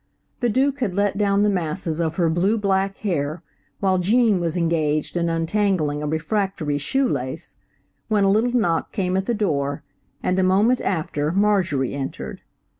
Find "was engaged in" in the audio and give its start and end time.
4.39-5.29